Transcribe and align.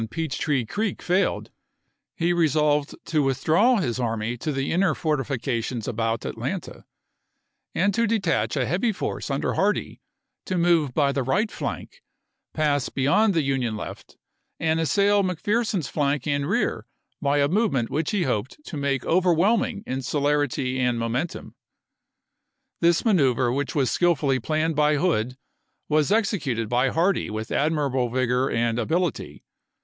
Peach 0.09 0.39
Tree 0.39 0.65
Creek 0.65 0.99
failed, 0.99 1.51
he 2.15 2.33
resolved 2.33 2.95
to 3.05 3.21
withdraw 3.21 3.75
his 3.75 3.99
army 3.99 4.35
to 4.35 4.51
the 4.51 4.71
inner 4.71 4.95
fortifications 4.95 5.87
about 5.87 6.25
Atlanta, 6.25 6.85
and 7.75 7.93
to 7.93 8.07
detach 8.07 8.57
a 8.57 8.65
heavy 8.65 8.91
force 8.91 9.29
under 9.29 9.53
Hardee 9.53 10.01
to 10.45 10.57
move 10.57 10.95
by 10.95 11.11
the 11.11 11.21
right 11.21 11.51
flank, 11.51 12.01
pass 12.51 12.89
beyond 12.89 13.35
the 13.35 13.43
Union 13.43 13.77
left, 13.77 14.17
and 14.59 14.79
assail 14.79 15.21
McPherson's 15.21 15.87
flank 15.87 16.25
and 16.25 16.49
rear 16.49 16.87
by 17.21 17.37
a 17.37 17.47
movement 17.47 17.91
which 17.91 18.09
he 18.09 18.23
hoped 18.23 18.57
to 18.65 18.77
make 18.77 19.05
overwhelming 19.05 19.83
in 19.85 20.01
celerity 20.01 20.79
and 20.79 20.97
momentum. 20.97 21.53
This 22.79 23.05
manoeuvre 23.05 23.53
which 23.53 23.75
was 23.75 23.91
skill 23.91 24.15
fully 24.15 24.39
planned 24.39 24.75
by 24.75 24.95
Hood 24.95 25.37
was 25.87 26.11
executed 26.11 26.69
by 26.69 26.89
Hardee 26.89 27.29
with 27.29 27.51
admirable 27.51 28.09
vigor 28.09 28.49
and 28.49 28.79
ability. 28.79 29.43